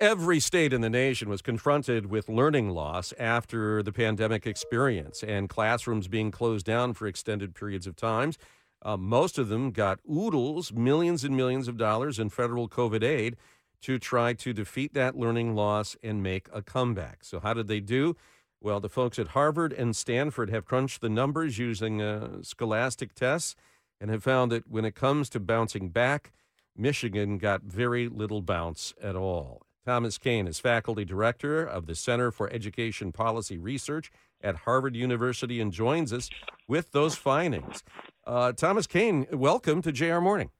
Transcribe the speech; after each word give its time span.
Every 0.00 0.40
state 0.40 0.74
in 0.74 0.82
the 0.82 0.90
nation 0.90 1.30
was 1.30 1.40
confronted 1.40 2.10
with 2.10 2.28
learning 2.28 2.68
loss 2.68 3.14
after 3.18 3.82
the 3.82 3.92
pandemic 3.92 4.46
experience 4.46 5.22
and 5.22 5.48
classrooms 5.48 6.06
being 6.06 6.30
closed 6.30 6.66
down 6.66 6.92
for 6.92 7.06
extended 7.06 7.54
periods 7.54 7.86
of 7.86 7.96
times. 7.96 8.36
Uh, 8.82 8.98
most 8.98 9.38
of 9.38 9.48
them 9.48 9.70
got 9.70 10.00
oodles, 10.06 10.70
millions 10.70 11.24
and 11.24 11.34
millions 11.34 11.66
of 11.66 11.78
dollars 11.78 12.18
in 12.18 12.28
federal 12.28 12.68
COVID 12.68 13.02
aid 13.02 13.38
to 13.80 13.98
try 13.98 14.34
to 14.34 14.52
defeat 14.52 14.92
that 14.92 15.16
learning 15.16 15.54
loss 15.54 15.96
and 16.02 16.22
make 16.22 16.48
a 16.52 16.60
comeback. 16.60 17.24
So, 17.24 17.40
how 17.40 17.54
did 17.54 17.66
they 17.66 17.80
do? 17.80 18.16
Well, 18.60 18.80
the 18.80 18.90
folks 18.90 19.18
at 19.18 19.28
Harvard 19.28 19.72
and 19.72 19.96
Stanford 19.96 20.50
have 20.50 20.66
crunched 20.66 21.00
the 21.00 21.08
numbers 21.08 21.56
using 21.56 22.02
uh, 22.02 22.42
scholastic 22.42 23.14
tests 23.14 23.56
and 23.98 24.10
have 24.10 24.22
found 24.22 24.52
that 24.52 24.68
when 24.68 24.84
it 24.84 24.94
comes 24.94 25.30
to 25.30 25.40
bouncing 25.40 25.88
back, 25.88 26.32
Michigan 26.76 27.38
got 27.38 27.62
very 27.62 28.08
little 28.08 28.42
bounce 28.42 28.92
at 29.02 29.16
all. 29.16 29.65
Thomas 29.86 30.18
Kane 30.18 30.48
is 30.48 30.58
faculty 30.58 31.04
director 31.04 31.64
of 31.64 31.86
the 31.86 31.94
Center 31.94 32.32
for 32.32 32.52
Education 32.52 33.12
Policy 33.12 33.56
Research 33.56 34.10
at 34.40 34.56
Harvard 34.56 34.96
University 34.96 35.60
and 35.60 35.72
joins 35.72 36.12
us 36.12 36.28
with 36.66 36.90
those 36.90 37.14
findings. 37.14 37.84
Uh, 38.26 38.50
Thomas 38.50 38.88
Kane, 38.88 39.28
welcome 39.32 39.82
to 39.82 39.92
JR 39.92 40.18
Morning. 40.18 40.50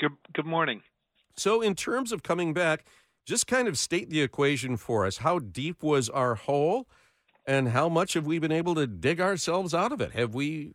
Good, 0.00 0.12
good 0.32 0.46
morning. 0.46 0.80
So, 1.36 1.60
in 1.60 1.74
terms 1.74 2.12
of 2.12 2.22
coming 2.22 2.54
back, 2.54 2.86
just 3.26 3.46
kind 3.46 3.68
of 3.68 3.76
state 3.76 4.08
the 4.08 4.22
equation 4.22 4.78
for 4.78 5.04
us. 5.04 5.18
How 5.18 5.38
deep 5.38 5.82
was 5.82 6.08
our 6.08 6.34
hole, 6.34 6.88
and 7.44 7.68
how 7.68 7.90
much 7.90 8.14
have 8.14 8.24
we 8.24 8.38
been 8.38 8.52
able 8.52 8.74
to 8.76 8.86
dig 8.86 9.20
ourselves 9.20 9.74
out 9.74 9.92
of 9.92 10.00
it? 10.00 10.12
Have 10.12 10.34
we, 10.34 10.72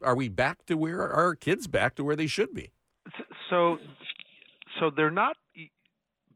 are 0.00 0.16
we 0.16 0.30
back 0.30 0.64
to 0.68 0.74
where 0.74 1.00
are 1.00 1.12
our 1.12 1.34
kids 1.34 1.66
back 1.66 1.96
to 1.96 2.04
where 2.04 2.16
they 2.16 2.26
should 2.26 2.54
be? 2.54 2.70
So, 3.50 3.76
so 4.78 4.90
they're 4.96 5.10
not 5.10 5.36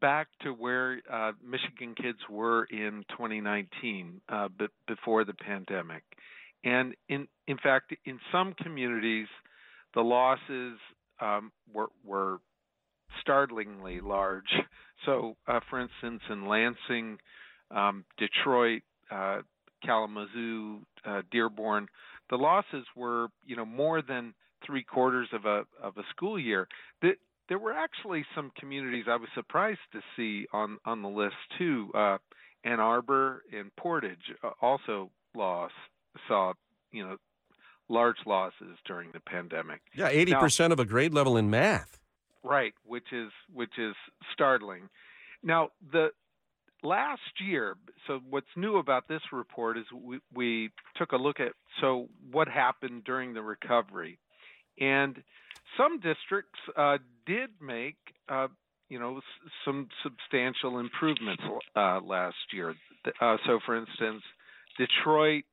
back 0.01 0.27
to 0.41 0.51
where 0.51 0.99
uh, 1.11 1.31
Michigan 1.43 1.95
kids 1.95 2.19
were 2.29 2.65
in 2.65 3.05
2019 3.11 4.21
uh, 4.29 4.47
b- 4.57 4.65
before 4.87 5.23
the 5.23 5.33
pandemic. 5.33 6.03
And 6.63 6.95
in 7.09 7.27
in 7.47 7.57
fact, 7.57 7.95
in 8.05 8.19
some 8.31 8.53
communities, 8.61 9.27
the 9.93 10.01
losses 10.01 10.77
um, 11.21 11.51
were 11.73 11.89
were 12.03 12.39
startlingly 13.21 14.01
large. 14.01 14.49
So, 15.05 15.35
uh, 15.45 15.59
for 15.69 15.79
instance, 15.81 16.21
in 16.31 16.47
Lansing, 16.47 17.19
um, 17.69 18.05
Detroit, 18.17 18.81
uh, 19.11 19.41
Kalamazoo, 19.85 20.79
uh, 21.05 21.21
Dearborn, 21.31 21.87
the 22.29 22.37
losses 22.37 22.85
were 22.95 23.27
you 23.45 23.55
know 23.55 23.65
more 23.65 24.01
than 24.01 24.33
three 24.65 24.83
quarters 24.83 25.27
of 25.33 25.45
a 25.45 25.63
of 25.81 25.97
a 25.97 26.03
school 26.09 26.39
year. 26.39 26.67
The, 27.01 27.11
there 27.49 27.59
were 27.59 27.73
actually 27.73 28.25
some 28.35 28.51
communities 28.57 29.05
I 29.07 29.15
was 29.15 29.29
surprised 29.35 29.79
to 29.93 30.01
see 30.15 30.47
on 30.53 30.77
on 30.85 31.01
the 31.01 31.09
list 31.09 31.35
too. 31.57 31.91
Uh, 31.93 32.17
Ann 32.63 32.79
Arbor 32.79 33.43
and 33.53 33.75
Portage 33.75 34.33
uh, 34.43 34.51
also 34.61 35.11
lost 35.35 35.73
saw 36.27 36.53
you 36.91 37.05
know 37.05 37.17
large 37.89 38.17
losses 38.25 38.77
during 38.85 39.11
the 39.11 39.19
pandemic. 39.19 39.81
Yeah, 39.93 40.09
eighty 40.09 40.33
percent 40.33 40.73
of 40.73 40.79
a 40.79 40.85
grade 40.85 41.13
level 41.13 41.37
in 41.37 41.49
math. 41.49 41.99
Right, 42.43 42.73
which 42.85 43.11
is 43.11 43.31
which 43.53 43.77
is 43.77 43.95
startling. 44.33 44.89
Now 45.43 45.69
the 45.91 46.09
last 46.83 47.21
year, 47.39 47.75
so 48.07 48.21
what's 48.29 48.47
new 48.55 48.77
about 48.77 49.07
this 49.07 49.21
report 49.31 49.77
is 49.77 49.85
we, 49.93 50.19
we 50.33 50.69
took 50.95 51.11
a 51.11 51.17
look 51.17 51.39
at 51.39 51.53
so 51.81 52.07
what 52.31 52.47
happened 52.47 53.03
during 53.03 53.33
the 53.33 53.41
recovery, 53.41 54.19
and 54.79 55.21
some 55.77 55.99
districts 55.99 56.59
uh, 56.77 56.97
did 57.25 57.49
make 57.61 57.97
uh, 58.29 58.47
you 58.89 58.99
know 58.99 59.17
s- 59.17 59.51
some 59.65 59.87
substantial 60.03 60.79
improvements 60.79 61.43
uh, 61.75 61.99
last 62.01 62.35
year. 62.53 62.75
Uh, 63.21 63.37
so, 63.45 63.59
for 63.65 63.75
instance, 63.75 64.23
Detroit, 64.77 65.43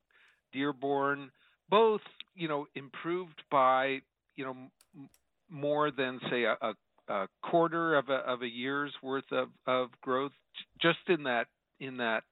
Dearborn, 0.53 1.31
both 1.69 2.00
you 2.34 2.49
know 2.49 2.66
improved 2.75 3.43
by 3.50 3.99
you 4.37 4.44
know 4.44 4.56
m- 4.97 5.09
more 5.50 5.91
than 5.91 6.21
say 6.31 6.44
a, 6.44 6.56
a, 6.60 6.75
a, 7.12 7.28
quarter 7.43 7.97
of 7.97 8.09
a, 8.09 8.16
of 8.31 8.43
a 8.43 8.49
year's 8.49 8.93
worth 9.03 9.31
of, 9.33 9.49
of 9.66 9.89
growth 10.03 10.33
just 10.81 10.99
in 11.09 11.25
that 11.25 11.47
in 11.81 11.99
that 11.99 12.22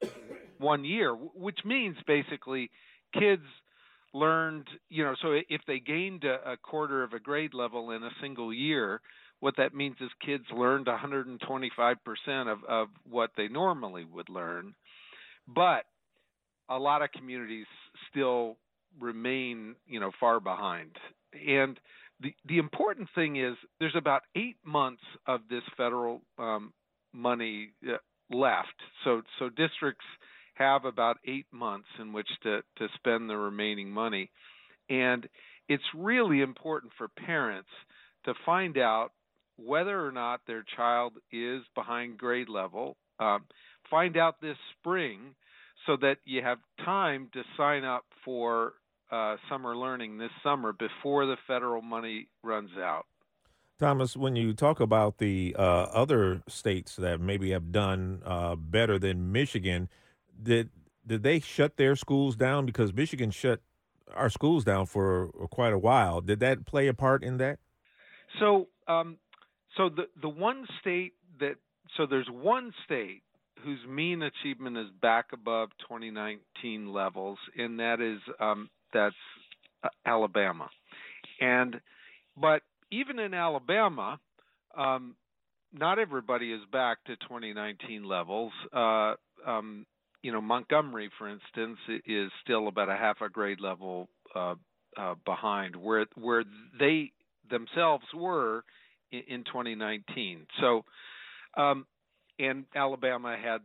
one 0.58 0.84
year, 0.84 1.12
which 1.14 1.58
means 1.64 1.96
basically 2.06 2.70
kids 3.18 3.42
learned, 4.12 4.66
you 4.88 5.04
know, 5.04 5.14
so 5.22 5.38
if 5.48 5.60
they 5.66 5.78
gained 5.78 6.24
a, 6.24 6.52
a 6.52 6.56
quarter 6.56 7.02
of 7.02 7.12
a 7.12 7.20
grade 7.20 7.54
level 7.54 7.90
in 7.92 8.02
a 8.02 8.10
single 8.20 8.52
year, 8.52 9.00
what 9.40 9.56
that 9.56 9.74
means 9.74 9.96
is 10.00 10.10
kids 10.24 10.44
learned 10.54 10.86
125% 10.86 11.38
of, 12.52 12.58
of 12.68 12.88
what 13.08 13.30
they 13.36 13.48
normally 13.48 14.04
would 14.04 14.28
learn. 14.28 14.74
But 15.48 15.84
a 16.68 16.78
lot 16.78 17.02
of 17.02 17.10
communities 17.12 17.66
still 18.10 18.56
remain, 19.00 19.74
you 19.86 20.00
know, 20.00 20.10
far 20.18 20.40
behind. 20.40 20.90
And 21.32 21.78
the 22.20 22.34
the 22.46 22.58
important 22.58 23.08
thing 23.14 23.36
is 23.36 23.56
there's 23.78 23.96
about 23.96 24.22
eight 24.36 24.56
months 24.64 25.02
of 25.26 25.40
this 25.48 25.62
federal 25.76 26.22
um, 26.38 26.72
money 27.12 27.70
uh, 27.88 27.96
left. 28.34 28.74
So 29.04 29.22
so 29.38 29.48
districts 29.48 30.04
have 30.60 30.84
about 30.84 31.16
eight 31.26 31.46
months 31.50 31.88
in 31.98 32.12
which 32.12 32.28
to, 32.42 32.60
to 32.76 32.86
spend 32.94 33.28
the 33.28 33.36
remaining 33.36 33.90
money. 33.90 34.30
And 34.90 35.26
it's 35.68 35.82
really 35.96 36.42
important 36.42 36.92
for 36.98 37.08
parents 37.08 37.70
to 38.26 38.34
find 38.44 38.76
out 38.76 39.12
whether 39.56 40.06
or 40.06 40.12
not 40.12 40.40
their 40.46 40.64
child 40.76 41.14
is 41.32 41.62
behind 41.74 42.18
grade 42.18 42.48
level. 42.48 42.96
Um, 43.18 43.44
find 43.90 44.16
out 44.16 44.40
this 44.40 44.56
spring 44.78 45.34
so 45.86 45.96
that 46.00 46.18
you 46.24 46.42
have 46.42 46.58
time 46.84 47.30
to 47.32 47.42
sign 47.56 47.84
up 47.84 48.04
for 48.24 48.74
uh, 49.10 49.36
summer 49.48 49.76
learning 49.76 50.18
this 50.18 50.30
summer 50.42 50.72
before 50.72 51.26
the 51.26 51.36
federal 51.46 51.82
money 51.82 52.28
runs 52.42 52.70
out. 52.78 53.06
Thomas, 53.78 54.14
when 54.14 54.36
you 54.36 54.52
talk 54.52 54.78
about 54.78 55.18
the 55.18 55.56
uh, 55.58 55.62
other 55.62 56.42
states 56.48 56.96
that 56.96 57.18
maybe 57.18 57.50
have 57.50 57.72
done 57.72 58.20
uh, 58.26 58.54
better 58.54 58.98
than 58.98 59.32
Michigan, 59.32 59.88
did 60.42 60.70
did 61.06 61.22
they 61.22 61.40
shut 61.40 61.76
their 61.76 61.96
schools 61.96 62.36
down 62.36 62.66
because 62.66 62.92
Michigan 62.92 63.30
shut 63.30 63.60
our 64.14 64.30
schools 64.30 64.64
down 64.64 64.86
for 64.86 65.28
quite 65.50 65.72
a 65.72 65.78
while? 65.78 66.20
Did 66.20 66.40
that 66.40 66.66
play 66.66 66.88
a 66.88 66.94
part 66.94 67.24
in 67.24 67.38
that? 67.38 67.58
So, 68.38 68.68
um, 68.86 69.16
so 69.76 69.88
the 69.88 70.04
the 70.20 70.28
one 70.28 70.66
state 70.80 71.14
that 71.40 71.54
so 71.96 72.06
there's 72.06 72.28
one 72.30 72.72
state 72.84 73.22
whose 73.64 73.80
mean 73.86 74.22
achievement 74.22 74.76
is 74.76 74.86
back 75.02 75.26
above 75.32 75.70
2019 75.80 76.92
levels, 76.92 77.38
and 77.56 77.78
that 77.78 78.00
is 78.00 78.20
um, 78.40 78.70
that's 78.92 79.14
uh, 79.82 79.88
Alabama, 80.06 80.68
and 81.40 81.80
but 82.36 82.62
even 82.90 83.18
in 83.18 83.34
Alabama, 83.34 84.18
um, 84.76 85.14
not 85.72 85.98
everybody 85.98 86.52
is 86.52 86.60
back 86.72 87.04
to 87.04 87.16
2019 87.16 88.04
levels. 88.04 88.52
Uh, 88.72 89.14
um, 89.46 89.86
you 90.22 90.32
know, 90.32 90.40
Montgomery, 90.40 91.10
for 91.18 91.28
instance, 91.28 91.78
is 92.06 92.30
still 92.42 92.68
about 92.68 92.88
a 92.88 92.96
half 92.96 93.20
a 93.20 93.28
grade 93.28 93.60
level 93.60 94.08
uh, 94.34 94.54
uh, 94.96 95.14
behind 95.24 95.76
where 95.76 96.06
where 96.16 96.44
they 96.78 97.12
themselves 97.48 98.04
were 98.14 98.64
in, 99.12 99.22
in 99.28 99.44
2019. 99.44 100.46
So, 100.60 100.84
um, 101.56 101.86
and 102.38 102.64
Alabama 102.74 103.36
had 103.42 103.60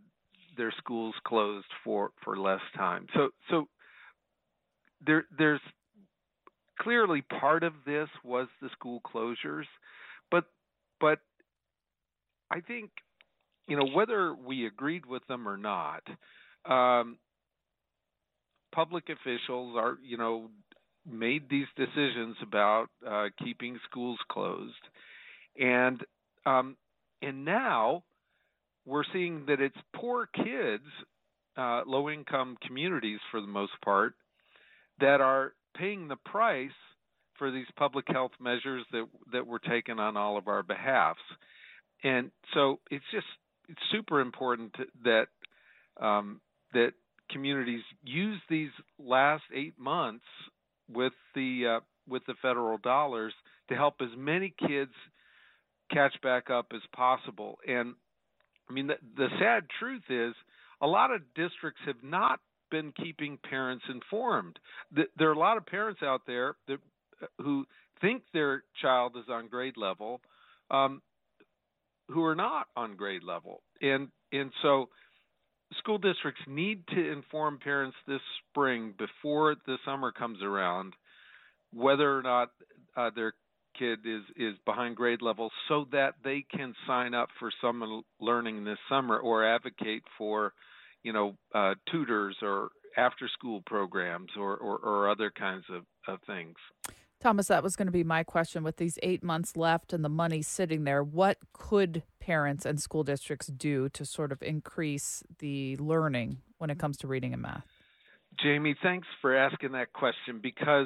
their 0.58 0.74
schools 0.78 1.16
closed 1.26 1.68
for 1.84 2.12
for 2.24 2.38
less 2.38 2.62
time. 2.76 3.08
So 3.14 3.30
so 3.50 3.68
there 5.06 5.26
there's 5.38 5.62
clearly 6.80 7.22
part 7.22 7.64
of 7.64 7.74
this 7.86 8.10
was 8.24 8.48
the 8.62 8.70
school 8.70 9.02
closures, 9.06 9.66
but 10.32 10.46
but 11.00 11.20
I 12.52 12.62
think 12.62 12.92
you 13.68 13.78
know 13.78 13.88
whether 13.94 14.34
we 14.34 14.66
agreed 14.66 15.06
with 15.06 15.26
them 15.28 15.48
or 15.48 15.58
not 15.58 16.04
um, 16.70 17.18
public 18.74 19.06
officials 19.10 19.76
are, 19.78 19.98
you 20.04 20.18
know, 20.18 20.50
made 21.10 21.50
these 21.50 21.68
decisions 21.76 22.36
about 22.42 22.88
uh, 23.08 23.26
keeping 23.44 23.80
schools 23.90 24.18
closed, 24.30 24.74
and 25.60 26.02
um, 26.46 26.76
and 27.22 27.46
now 27.46 28.04
we're 28.86 29.04
seeing 29.14 29.46
that 29.48 29.62
it's 29.62 29.78
poor 29.96 30.28
kids, 30.28 30.84
uh, 31.58 31.82
low 31.86 32.10
income 32.10 32.58
communities 32.66 33.20
for 33.32 33.42
the 33.42 33.48
most 33.48 33.74
part, 33.84 34.14
that 35.00 35.22
are 35.22 35.54
paying 35.76 36.08
the 36.08 36.18
price 36.18 36.70
for 37.38 37.52
these 37.52 37.66
public 37.78 38.06
health 38.08 38.32
measures 38.40 38.84
that 38.92 39.06
that 39.32 39.46
were 39.46 39.60
taken 39.60 40.00
on 40.00 40.18
all 40.18 40.38
of 40.38 40.48
our 40.48 40.64
behalfs. 40.64 41.20
And 42.04 42.32
so 42.54 42.80
it's 42.90 43.06
just 43.12 43.26
it's 43.68 43.82
super 43.92 44.20
important 44.20 44.76
that 45.04 45.28
um, 46.00 46.42
that 46.76 46.92
communities 47.32 47.82
use 48.04 48.40
these 48.50 48.70
last 49.00 49.44
eight 49.54 49.74
months 49.80 50.26
with 50.94 51.14
the 51.34 51.78
uh, 51.78 51.80
with 52.08 52.24
the 52.28 52.36
federal 52.42 52.78
dollars 52.78 53.34
to 53.70 53.76
help 53.76 53.96
as 54.02 54.10
many 54.16 54.54
kids 54.68 54.92
catch 55.92 56.14
back 56.22 56.50
up 56.50 56.68
as 56.76 56.82
possible. 56.96 57.58
And 57.68 57.96
I 58.70 58.74
mean, 58.74 58.88
the, 58.88 58.96
the 59.18 59.28
sad 59.40 59.66
truth 59.80 60.04
is 60.10 60.36
a 60.82 60.88
lot 60.88 61.12
of 61.12 61.22
districts 61.36 61.82
have 61.86 62.04
not 62.04 62.40
been 62.70 62.92
keeping 62.92 63.40
parents 63.50 63.86
informed. 63.90 64.60
There 64.92 65.30
are 65.30 65.34
a 65.34 65.40
lot 65.40 65.58
of 65.58 65.66
parents 65.66 66.02
out 66.04 66.22
there 66.28 66.56
that 66.68 66.78
who 67.40 67.66
think 68.02 68.24
their 68.34 68.64
child 68.82 69.16
is 69.18 69.30
on 69.30 69.48
grade 69.48 69.78
level, 69.78 70.22
um, 70.70 71.02
who 72.10 72.24
are 72.24 72.36
not 72.36 72.68
on 72.76 72.96
grade 72.96 73.24
level, 73.24 73.62
and 73.82 74.10
and 74.32 74.52
so 74.62 74.90
school 75.78 75.98
districts 75.98 76.42
need 76.48 76.86
to 76.88 77.12
inform 77.12 77.60
parents 77.60 77.98
this 78.08 78.22
spring 78.50 78.94
before 78.98 79.56
the 79.66 79.78
summer 79.86 80.12
comes 80.12 80.42
around 80.42 80.94
whether 81.74 82.18
or 82.18 82.22
not 82.22 82.52
uh, 82.96 83.10
their 83.16 83.34
kid 83.78 84.00
is 84.06 84.24
is 84.38 84.56
behind 84.66 84.96
grade 84.96 85.22
level 85.22 85.52
so 85.68 85.86
that 85.92 86.14
they 86.24 86.46
can 86.56 86.74
sign 86.88 87.14
up 87.14 87.30
for 87.40 87.52
summer 87.62 87.86
learning 88.22 88.64
this 88.64 88.78
summer 88.88 89.18
or 89.18 89.46
advocate 89.46 90.04
for 90.18 90.54
you 91.04 91.12
know 91.12 91.36
uh, 91.54 91.74
tutors 91.92 92.38
or 92.42 92.70
after 92.98 93.28
school 93.28 93.62
programs 93.66 94.32
or, 94.38 94.56
or, 94.56 94.78
or 94.78 95.10
other 95.10 95.30
kinds 95.30 95.66
of, 95.70 95.84
of 96.08 96.20
things 96.26 96.56
Thomas, 97.26 97.48
that 97.48 97.64
was 97.64 97.76
going 97.76 97.88
to 97.88 97.92
be 97.92 98.04
my 98.04 98.24
question. 98.24 98.64
With 98.64 98.78
these 98.78 99.00
eight 99.02 99.24
months 99.24 99.58
left 99.58 99.94
and 99.94 100.06
the 100.06 100.10
money 100.10 100.44
sitting 100.44 100.84
there, 100.84 101.04
what 101.04 101.40
could 101.54 102.04
parents 102.20 102.68
and 102.68 102.80
school 102.80 103.04
districts 103.04 103.48
do 103.48 103.90
to 103.90 104.06
sort 104.06 104.32
of 104.32 104.44
increase 104.44 105.24
the 105.40 105.76
learning 105.78 106.38
when 106.60 106.70
it 106.70 106.78
comes 106.78 106.98
to 106.98 107.08
reading 107.08 107.34
and 107.34 107.42
math? 107.42 107.66
Jamie, 108.44 108.76
thanks 108.84 109.08
for 109.24 109.36
asking 109.36 109.72
that 109.72 109.92
question 109.92 110.40
because 110.40 110.86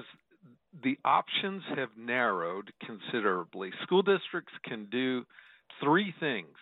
the 0.81 0.97
options 1.03 1.61
have 1.75 1.89
narrowed 1.97 2.71
considerably. 2.85 3.71
School 3.83 4.01
districts 4.01 4.53
can 4.63 4.87
do 4.89 5.25
three 5.83 6.13
things. 6.21 6.55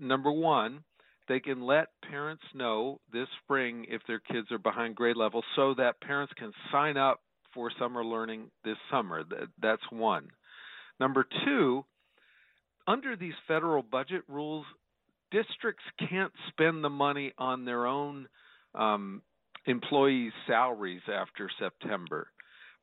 Number 0.00 0.32
one, 0.32 0.80
they 1.28 1.38
can 1.38 1.62
let 1.62 1.90
parents 2.10 2.42
know 2.54 2.98
this 3.12 3.28
spring 3.44 3.86
if 3.88 4.02
their 4.08 4.18
kids 4.18 4.50
are 4.50 4.58
behind 4.58 4.96
grade 4.96 5.16
level 5.16 5.44
so 5.54 5.74
that 5.74 6.00
parents 6.00 6.32
can 6.36 6.50
sign 6.72 6.96
up 6.96 7.20
for 7.54 7.70
summer 7.78 8.04
learning 8.04 8.50
this 8.64 8.76
summer. 8.90 9.22
That's 9.60 9.82
one. 9.90 10.28
Number 11.00 11.26
two, 11.44 11.84
under 12.86 13.16
these 13.16 13.34
federal 13.46 13.82
budget 13.82 14.22
rules, 14.28 14.66
districts 15.30 15.84
can't 16.08 16.32
spend 16.48 16.84
the 16.84 16.90
money 16.90 17.32
on 17.38 17.64
their 17.64 17.86
own 17.86 18.28
um, 18.74 19.22
employees' 19.66 20.32
salaries 20.46 21.02
after 21.12 21.50
September, 21.58 22.28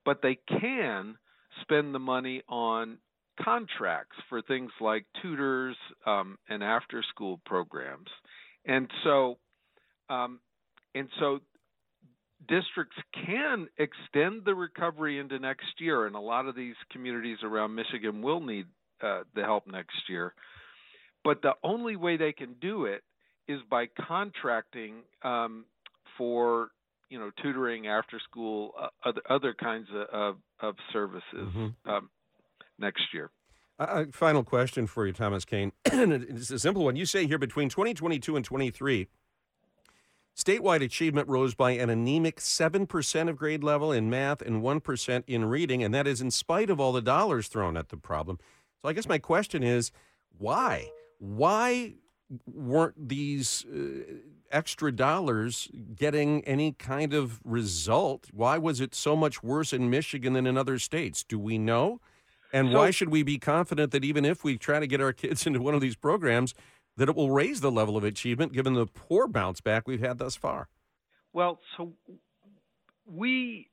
but 0.05 0.21
they 0.21 0.37
can 0.59 1.17
spend 1.61 1.93
the 1.93 1.99
money 1.99 2.41
on 2.47 2.97
contracts 3.41 4.17
for 4.27 4.41
things 4.41 4.71
like 4.81 5.05
tutors 5.21 5.77
um, 6.05 6.37
and 6.49 6.63
after-school 6.63 7.39
programs, 7.45 8.09
and 8.65 8.89
so 9.03 9.37
um, 10.09 10.39
and 10.95 11.07
so 11.19 11.39
districts 12.49 12.97
can 13.25 13.67
extend 13.77 14.43
the 14.43 14.55
recovery 14.55 15.19
into 15.19 15.39
next 15.39 15.79
year, 15.79 16.05
and 16.05 16.15
a 16.15 16.19
lot 16.19 16.47
of 16.47 16.55
these 16.55 16.75
communities 16.91 17.37
around 17.43 17.75
Michigan 17.75 18.21
will 18.21 18.41
need 18.41 18.65
uh, 19.01 19.21
the 19.35 19.43
help 19.43 19.67
next 19.67 20.09
year. 20.09 20.33
But 21.23 21.41
the 21.41 21.53
only 21.63 21.95
way 21.95 22.17
they 22.17 22.33
can 22.33 22.55
do 22.59 22.85
it 22.85 23.03
is 23.47 23.59
by 23.69 23.87
contracting 24.07 25.03
um, 25.23 25.65
for 26.17 26.69
you 27.09 27.19
know 27.19 27.31
tutoring, 27.41 27.87
after 27.87 28.19
school, 28.19 28.73
uh, 28.79 28.87
other 29.05 29.21
other 29.29 29.53
kinds 29.53 29.87
of 30.11 30.37
of, 30.59 30.75
services 30.91 31.23
mm-hmm. 31.35 31.89
um, 31.89 32.09
next 32.77 33.03
year. 33.13 33.31
Uh, 33.77 34.05
final 34.11 34.43
question 34.43 34.87
for 34.87 35.07
you, 35.07 35.13
Thomas 35.13 35.45
Kane. 35.45 35.71
it's 35.85 36.51
a 36.51 36.59
simple 36.59 36.83
one. 36.83 36.95
You 36.95 37.05
say 37.05 37.27
here 37.27 37.37
between 37.37 37.69
2022 37.69 38.35
and 38.35 38.43
23 38.43 39.07
Statewide 40.39 40.81
achievement 40.81 41.27
rose 41.27 41.53
by 41.53 41.71
an 41.71 41.89
anemic 41.89 42.37
7% 42.37 43.29
of 43.29 43.35
grade 43.35 43.61
level 43.61 43.91
in 43.91 44.09
math 44.09 44.41
and 44.41 44.63
1% 44.63 45.23
in 45.27 45.43
reading, 45.43 45.83
and 45.83 45.93
that 45.93 46.07
is 46.07 46.21
in 46.21 46.31
spite 46.31 46.69
of 46.69 46.79
all 46.79 46.93
the 46.93 47.01
dollars 47.01 47.49
thrown 47.49 47.75
at 47.75 47.89
the 47.89 47.97
problem. 47.97 48.39
So 48.81 48.87
I 48.87 48.93
guess 48.93 49.05
my 49.05 49.17
question 49.17 49.63
is 49.63 49.91
why? 50.37 50.91
Why 51.17 51.95
weren't 52.45 53.09
these 53.09 53.65
uh, 53.65 54.13
extra 54.49 54.93
dollars 54.93 55.67
getting 55.93 56.45
any 56.45 56.71
kind 56.71 57.13
of 57.13 57.41
result? 57.43 58.29
Why 58.31 58.57
was 58.57 58.79
it 58.79 58.95
so 58.95 59.17
much 59.17 59.43
worse 59.43 59.73
in 59.73 59.89
Michigan 59.89 60.31
than 60.31 60.47
in 60.47 60.57
other 60.57 60.79
states? 60.79 61.21
Do 61.21 61.37
we 61.37 61.57
know? 61.57 61.99
And 62.53 62.71
so, 62.71 62.77
why 62.77 62.91
should 62.91 63.09
we 63.09 63.23
be 63.23 63.39
confident 63.39 63.91
that 63.91 64.05
even 64.05 64.23
if 64.23 64.45
we 64.45 64.57
try 64.57 64.79
to 64.79 64.87
get 64.87 65.01
our 65.01 65.11
kids 65.11 65.45
into 65.47 65.61
one 65.61 65.75
of 65.75 65.81
these 65.81 65.97
programs, 65.97 66.53
that 66.99 67.07
it 67.09 67.15
will 67.15 67.31
raise 67.31 67.61
the 67.61 67.71
level 67.71 67.95
of 67.95 68.03
achievement 68.03 68.51
given 68.51 68.73
the 68.73 68.85
poor 68.85 69.27
bounce 69.27 69.61
back 69.61 69.87
we've 69.87 70.01
had 70.01 70.17
thus 70.17 70.35
far? 70.35 70.67
Well, 71.31 71.59
so 71.77 71.93
we, 73.05 73.69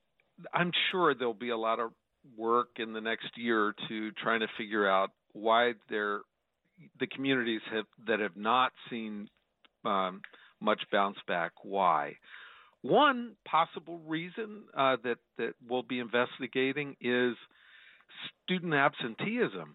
I'm 0.55 0.70
sure 0.90 1.12
there'll 1.12 1.34
be 1.34 1.50
a 1.50 1.56
lot 1.56 1.81
of 1.81 1.90
work 2.37 2.69
in 2.76 2.93
the 2.93 3.00
next 3.00 3.37
year 3.37 3.75
two 3.88 4.12
trying 4.12 4.40
to 4.40 4.46
figure 4.56 4.88
out 4.88 5.11
why 5.32 5.75
there, 5.90 6.20
the 7.00 7.06
communities 7.08 7.62
have 7.73 7.87
that 8.06 8.20
have 8.20 8.37
not 8.37 8.73
seen 8.88 9.28
um, 9.84 10.23
much 10.61 10.81
bounce 10.93 11.19
back. 11.26 11.52
Why? 11.62 12.17
One 12.82 13.32
possible 13.44 13.99
reason 14.06 14.64
uh, 14.76 14.96
that 15.02 15.19
that 15.38 15.55
we'll 15.69 15.82
be 15.82 15.99
investigating 15.99 16.96
is 17.00 17.34
student 18.44 18.75
absenteeism. 18.75 19.75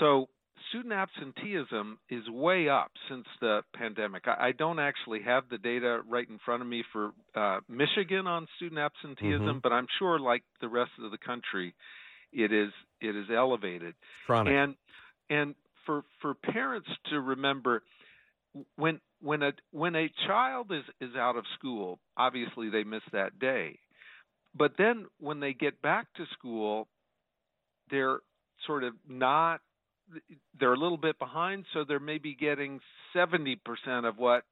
So 0.00 0.28
student 0.68 0.92
absenteeism 0.92 1.98
is 2.10 2.28
way 2.28 2.68
up 2.68 2.90
since 3.08 3.26
the 3.40 3.62
pandemic. 3.74 4.24
I, 4.26 4.48
I, 4.48 4.52
don't 4.52 4.78
actually 4.78 5.22
have 5.22 5.44
the 5.50 5.58
data 5.58 6.00
right 6.08 6.28
in 6.28 6.38
front 6.44 6.62
of 6.62 6.68
me 6.68 6.84
for 6.92 7.12
uh, 7.34 7.60
Michigan 7.68 8.26
on 8.26 8.46
student 8.56 8.80
absenteeism, 8.80 9.46
mm-hmm. 9.46 9.58
but 9.62 9.72
I'm 9.72 9.86
sure, 9.98 10.18
like 10.18 10.42
the 10.60 10.68
rest 10.68 10.92
of 11.02 11.10
the 11.10 11.18
country, 11.18 11.74
it 12.32 12.52
is 12.52 12.70
it 13.00 13.16
is 13.16 13.26
elevated. 13.34 13.94
Chronic. 14.26 14.52
And 14.52 14.74
and 15.30 15.54
for 15.84 16.04
for 16.20 16.34
parents 16.34 16.88
to 17.10 17.20
remember 17.20 17.82
when 18.76 19.00
when 19.20 19.42
a 19.42 19.52
when 19.70 19.94
a 19.94 20.10
child 20.26 20.70
is 20.72 20.84
is 21.00 21.16
out 21.16 21.36
of 21.36 21.44
school, 21.58 21.98
obviously 22.16 22.70
they 22.70 22.84
miss 22.84 23.02
that 23.12 23.38
day. 23.38 23.78
But 24.54 24.72
then 24.78 25.06
when 25.20 25.40
they 25.40 25.52
get 25.52 25.82
back 25.82 26.06
to 26.16 26.24
school, 26.38 26.88
they're 27.90 28.20
sort 28.66 28.84
of 28.84 28.94
not 29.08 29.60
they're 30.58 30.74
a 30.74 30.78
little 30.78 30.96
bit 30.96 31.18
behind, 31.18 31.64
so 31.72 31.84
they're 31.86 32.00
maybe 32.00 32.34
getting 32.34 32.80
70% 33.14 33.56
of 34.08 34.18
what 34.18 34.44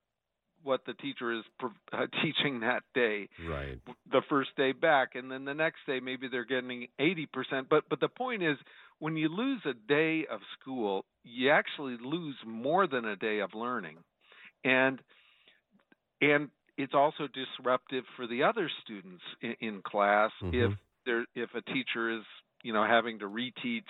what 0.63 0.81
the 0.87 0.95
teacher 0.95 1.31
is 1.31 1.45
uh, 1.93 2.07
teaching 2.23 2.61
that 2.61 2.83
day. 2.95 3.29
Right. 3.47 3.79
The 4.11 4.23
first 4.29 4.51
day 4.57 4.73
back, 4.73 5.11
and 5.15 5.31
then 5.31 5.45
the 5.45 5.55
next 5.55 5.81
day 5.87 6.01
maybe 6.01 6.29
they're 6.29 6.45
getting 6.45 6.89
80%. 6.99 7.69
But 7.69 7.85
but 7.89 8.01
the 8.01 8.09
point 8.09 8.43
is, 8.43 8.57
when 8.99 9.17
you 9.17 9.29
lose 9.29 9.61
a 9.67 9.75
day 9.75 10.27
of 10.31 10.41
school, 10.59 11.05
you 11.23 11.51
actually 11.51 11.97
lose 12.03 12.37
more 12.47 12.87
than 12.87 13.05
a 13.05 13.17
day 13.17 13.41
of 13.41 13.51
learning, 13.55 13.99
and 14.65 15.01
and 16.21 16.49
it's 16.77 16.95
also 16.95 17.29
disruptive 17.29 18.05
for 18.17 18.27
the 18.27 18.43
other 18.43 18.71
students 18.83 19.23
in, 19.41 19.55
in 19.61 19.83
class 19.83 20.31
mm-hmm. 20.43 20.73
if 20.73 20.79
there 21.07 21.27
if 21.35 21.51
a 21.55 21.63
teacher 21.73 22.11
is 22.17 22.25
you 22.63 22.73
know 22.73 22.85
having 22.85 23.19
to 23.19 23.27
reteach 23.27 23.83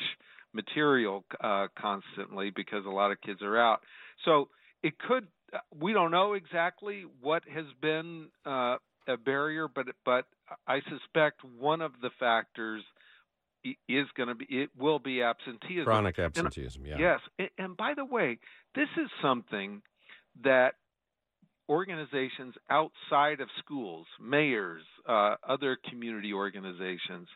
material 0.55 1.25
uh, 1.41 1.67
constantly 1.79 2.51
because 2.55 2.87
a 2.87 2.91
lot 2.91 3.11
of 3.11 3.21
kids 3.21 3.43
are 3.43 3.59
out. 3.59 3.81
So 4.25 4.49
it 4.83 4.95
could. 4.99 5.27
We 5.75 5.93
don't 5.93 6.11
know 6.11 6.33
exactly 6.33 7.05
what 7.21 7.43
has 7.53 7.67
been 7.81 8.29
uh, 8.47 8.77
a 9.07 9.17
barrier, 9.17 9.69
but 9.69 9.87
but 10.05 10.27
I 10.67 10.81
suspect 10.89 11.43
one 11.45 11.81
of 11.81 11.93
the 12.01 12.11
factors 12.19 12.83
is 13.89 14.07
going 14.17 14.29
to 14.29 14.35
be 14.35 14.47
it 14.49 14.71
will 14.79 14.99
be 14.99 15.23
absenteeism. 15.23 15.85
Chronic 15.85 16.19
absenteeism. 16.19 16.83
And, 16.83 16.91
yeah. 16.91 16.99
Yes, 16.99 17.21
and, 17.39 17.51
and 17.59 17.77
by 17.77 17.95
the 17.95 18.05
way, 18.05 18.39
this 18.75 18.89
is 18.97 19.09
something 19.23 19.83
that 20.43 20.75
organizations 21.69 22.55
outside 22.69 23.41
of 23.41 23.49
schools, 23.59 24.07
mayors, 24.21 24.83
uh, 25.09 25.37
other 25.49 25.79
community 25.89 26.33
organizations 26.33 27.29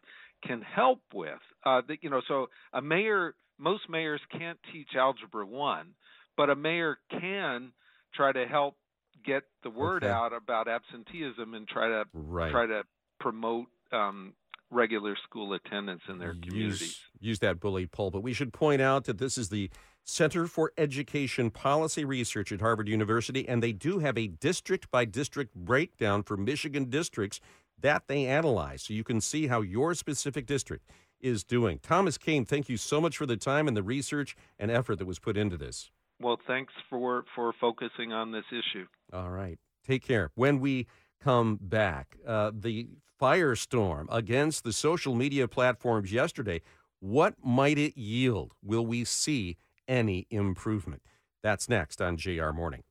can 0.44 0.62
help 0.62 1.00
with. 1.12 1.40
Uh, 1.64 1.82
the, 1.86 1.96
you 2.00 2.10
know, 2.10 2.20
so 2.28 2.48
a 2.72 2.82
mayor, 2.82 3.34
most 3.58 3.82
mayors 3.88 4.20
can't 4.30 4.58
teach 4.72 4.88
algebra 4.96 5.46
one, 5.46 5.94
but 6.36 6.50
a 6.50 6.56
mayor 6.56 6.98
can 7.10 7.72
try 8.14 8.32
to 8.32 8.46
help 8.46 8.76
get 9.24 9.42
the 9.62 9.70
word 9.70 10.04
okay. 10.04 10.12
out 10.12 10.32
about 10.32 10.68
absenteeism 10.68 11.54
and 11.54 11.66
try 11.68 11.88
to 11.88 12.04
right. 12.12 12.50
try 12.50 12.66
to 12.66 12.82
promote 13.20 13.66
um, 13.92 14.32
regular 14.70 15.16
school 15.24 15.54
attendance 15.54 16.02
in 16.08 16.18
their 16.18 16.34
community. 16.34 16.84
Use, 16.84 17.00
use 17.20 17.38
that 17.40 17.60
bully 17.60 17.86
pulpit. 17.86 18.22
We 18.22 18.32
should 18.32 18.52
point 18.52 18.80
out 18.80 19.04
that 19.04 19.18
this 19.18 19.36
is 19.36 19.48
the 19.48 19.70
Center 20.04 20.46
for 20.46 20.72
Education 20.78 21.50
Policy 21.50 22.04
Research 22.04 22.50
at 22.50 22.60
Harvard 22.62 22.88
University, 22.88 23.46
and 23.46 23.62
they 23.62 23.72
do 23.72 23.98
have 23.98 24.16
a 24.16 24.26
district 24.26 24.90
by 24.90 25.04
district 25.04 25.54
breakdown 25.54 26.22
for 26.22 26.36
Michigan 26.36 26.88
districts 26.88 27.40
that 27.80 28.04
they 28.08 28.26
analyze 28.26 28.82
so 28.82 28.94
you 28.94 29.04
can 29.04 29.20
see 29.20 29.46
how 29.46 29.60
your 29.60 29.94
specific 29.94 30.46
district 30.46 30.90
is 31.20 31.44
doing. 31.44 31.80
Thomas 31.82 32.18
Kane, 32.18 32.44
thank 32.44 32.68
you 32.68 32.76
so 32.76 33.00
much 33.00 33.16
for 33.16 33.26
the 33.26 33.36
time 33.36 33.68
and 33.68 33.76
the 33.76 33.82
research 33.82 34.36
and 34.58 34.70
effort 34.70 34.96
that 34.96 35.06
was 35.06 35.18
put 35.18 35.36
into 35.36 35.56
this. 35.56 35.90
Well, 36.20 36.38
thanks 36.46 36.72
for 36.90 37.24
for 37.34 37.52
focusing 37.60 38.12
on 38.12 38.32
this 38.32 38.44
issue. 38.50 38.86
All 39.12 39.30
right. 39.30 39.58
Take 39.86 40.02
care. 40.02 40.30
When 40.34 40.58
we 40.58 40.86
come 41.22 41.58
back, 41.60 42.16
uh, 42.26 42.50
the 42.54 42.88
firestorm 43.20 44.06
against 44.10 44.64
the 44.64 44.72
social 44.72 45.14
media 45.14 45.48
platforms 45.48 46.12
yesterday, 46.12 46.60
what 47.00 47.34
might 47.42 47.78
it 47.78 47.96
yield? 47.96 48.52
Will 48.62 48.84
we 48.84 49.04
see 49.04 49.56
any 49.86 50.26
improvement? 50.30 51.02
That's 51.42 51.68
next 51.68 52.02
on 52.02 52.16
JR 52.16 52.50
Morning. 52.50 52.82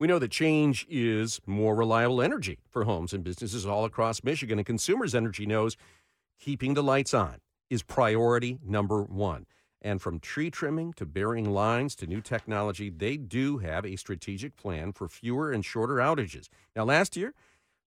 We 0.00 0.06
know 0.06 0.20
that 0.20 0.30
change 0.30 0.86
is 0.88 1.40
more 1.44 1.74
reliable 1.74 2.22
energy 2.22 2.60
for 2.70 2.84
homes 2.84 3.12
and 3.12 3.24
businesses 3.24 3.66
all 3.66 3.84
across 3.84 4.22
Michigan, 4.22 4.58
and 4.58 4.66
Consumers 4.66 5.12
Energy 5.12 5.44
knows 5.44 5.76
keeping 6.38 6.74
the 6.74 6.84
lights 6.84 7.12
on 7.12 7.38
is 7.68 7.82
priority 7.82 8.60
number 8.64 9.02
one. 9.02 9.46
And 9.82 10.00
from 10.00 10.20
tree 10.20 10.50
trimming 10.50 10.92
to 10.94 11.06
burying 11.06 11.50
lines 11.50 11.96
to 11.96 12.06
new 12.06 12.20
technology, 12.20 12.90
they 12.90 13.16
do 13.16 13.58
have 13.58 13.84
a 13.84 13.96
strategic 13.96 14.56
plan 14.56 14.92
for 14.92 15.08
fewer 15.08 15.50
and 15.50 15.64
shorter 15.64 15.96
outages. 15.96 16.48
Now, 16.76 16.84
last 16.84 17.16
year, 17.16 17.34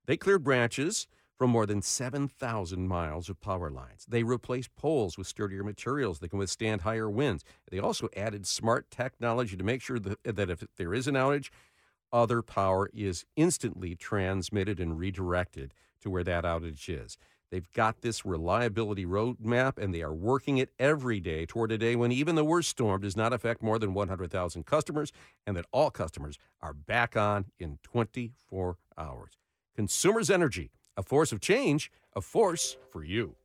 they 0.06 0.18
cleared 0.18 0.44
branches 0.44 1.08
from 1.38 1.50
more 1.50 1.66
than 1.66 1.82
7,000 1.82 2.88
miles 2.88 3.30
of 3.30 3.42
power 3.42 3.72
lines. 3.72 4.06
They 4.08 4.24
replaced 4.24 4.76
poles 4.76 5.18
with 5.18 5.28
sturdier 5.28 5.64
materials 5.64 6.20
that 6.20 6.30
can 6.30 6.40
withstand 6.40 6.82
higher 6.82 7.10
winds. 7.10 7.44
They 7.72 7.80
also 7.80 8.10
added 8.16 8.46
smart 8.46 8.92
technology 8.92 9.58
to 9.58 9.64
make 9.64 9.82
sure 9.82 9.98
that, 10.00 10.24
that 10.24 10.50
if 10.50 10.64
there 10.78 10.94
is 10.94 11.08
an 11.08 11.16
outage, 11.16 11.50
other 12.12 12.42
power 12.42 12.90
is 12.94 13.26
instantly 13.36 13.96
transmitted 13.96 14.80
and 14.80 14.98
redirected 14.98 15.74
to 16.02 16.10
where 16.10 16.24
that 16.24 16.44
outage 16.44 16.90
is. 16.90 17.18
They've 17.52 17.72
got 17.74 18.02
this 18.02 18.26
reliability 18.26 19.06
roadmap 19.06 19.78
and 19.78 19.94
they 19.94 20.02
are 20.02 20.14
working 20.14 20.58
it 20.58 20.72
every 20.80 21.20
day 21.20 21.46
toward 21.46 21.72
a 21.74 21.78
day 21.78 21.98
when 21.98 22.12
even 22.12 22.36
the 22.36 22.46
worst 22.46 22.70
storm 22.70 23.02
does 23.02 23.18
not 23.18 23.34
affect 23.34 23.62
more 23.62 23.78
than 23.78 23.94
100,000 23.94 24.66
customers 24.66 25.12
and 25.46 25.58
that 25.58 25.66
all 25.74 25.92
customers 25.92 26.40
are 26.62 26.74
back 26.74 27.18
on 27.18 27.46
in 27.60 27.78
24 27.84 28.78
hours. 28.98 29.34
Consumers 29.76 30.30
Energy, 30.30 30.72
a 30.96 31.04
force 31.04 31.34
of 31.34 31.42
change, 31.42 31.92
a 32.16 32.22
force 32.22 32.78
for 32.90 33.04
you. 33.04 33.36